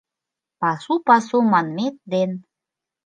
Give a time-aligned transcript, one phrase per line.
[0.59, 2.31] «Пасу, пасу» манмет ден